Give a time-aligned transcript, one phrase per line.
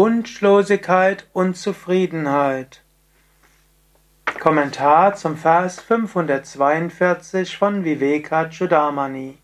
[0.00, 2.80] Wunschlosigkeit und Zufriedenheit.
[4.40, 9.36] Kommentar zum Vers 542 von Vivekachudamani.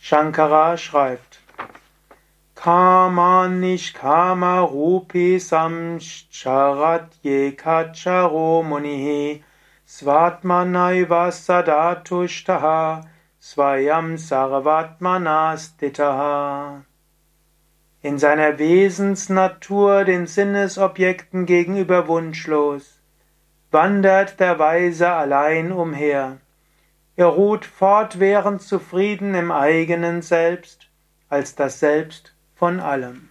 [0.00, 1.38] Shankara schreibt
[2.56, 9.44] Kama nishkama rupi samcharat yekacharo munihi
[9.86, 13.04] svatmanaiva sadatushtaha
[13.40, 16.82] svayam sarvatmanastitaha
[18.04, 23.00] in seiner Wesensnatur den Sinnesobjekten gegenüber wunschlos,
[23.70, 26.36] wandert der Weise allein umher.
[27.16, 30.90] Er ruht fortwährend zufrieden im eigenen Selbst,
[31.30, 33.30] als das Selbst von allem.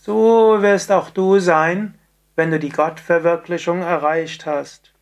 [0.00, 1.98] So wirst auch du sein,
[2.34, 4.94] wenn du die Gottverwirklichung erreicht hast.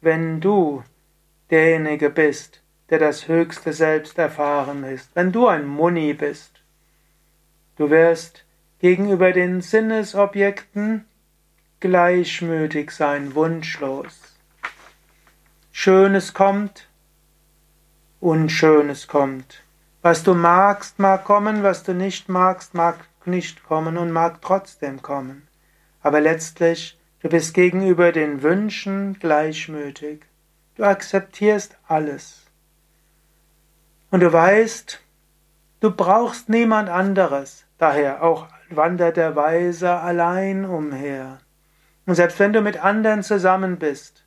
[0.00, 0.84] Wenn du
[1.50, 5.10] derjenige bist, der das höchste Selbst erfahren ist.
[5.14, 6.60] Wenn du ein Muni bist,
[7.76, 8.44] du wirst
[8.80, 11.06] gegenüber den Sinnesobjekten
[11.78, 14.36] gleichmütig sein, wunschlos.
[15.72, 16.88] Schönes kommt,
[18.20, 19.62] Unschönes kommt.
[20.02, 25.00] Was du magst, mag kommen, was du nicht magst, mag nicht kommen und mag trotzdem
[25.00, 25.48] kommen.
[26.02, 30.22] Aber letztlich, du bist gegenüber den Wünschen gleichmütig.
[30.76, 32.49] Du akzeptierst alles.
[34.10, 35.00] Und du weißt,
[35.80, 37.64] du brauchst niemand anderes.
[37.78, 41.38] Daher auch wandert der Weise allein umher.
[42.06, 44.24] Und selbst wenn du mit anderen zusammen bist,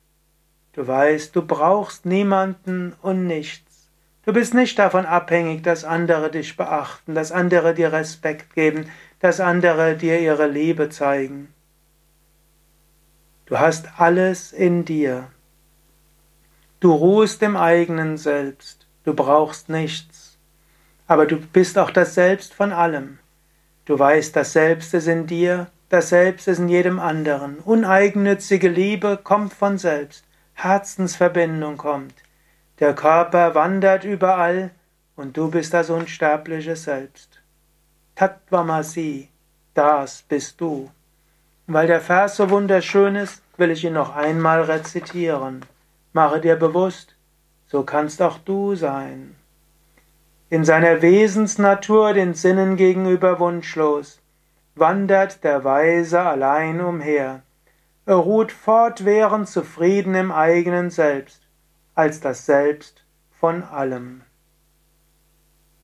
[0.72, 3.90] du weißt, du brauchst niemanden und nichts.
[4.24, 9.38] Du bist nicht davon abhängig, dass andere dich beachten, dass andere dir Respekt geben, dass
[9.38, 11.52] andere dir ihre Liebe zeigen.
[13.44, 15.30] Du hast alles in dir.
[16.80, 18.83] Du ruhst im eigenen Selbst.
[19.04, 20.38] Du brauchst nichts.
[21.06, 23.18] Aber du bist auch das Selbst von allem.
[23.84, 27.58] Du weißt, das Selbst ist in dir, das Selbst ist in jedem anderen.
[27.58, 30.24] Uneigennützige Liebe kommt von selbst.
[30.54, 32.14] Herzensverbindung kommt.
[32.80, 34.70] Der Körper wandert überall
[35.16, 37.40] und du bist das unsterbliche Selbst.
[38.16, 39.28] Tattvamasi,
[39.74, 40.90] das bist du.
[41.66, 45.64] weil der Vers so wunderschön ist, will ich ihn noch einmal rezitieren.
[46.12, 47.14] Mache dir bewusst,
[47.74, 49.34] so kannst auch du sein.
[50.48, 54.20] In seiner Wesensnatur den Sinnen gegenüber wunschlos,
[54.76, 57.42] wandert der Weise allein umher.
[58.06, 61.48] Er ruht fortwährend zufrieden im eigenen Selbst,
[61.96, 63.04] als das Selbst
[63.40, 64.22] von allem.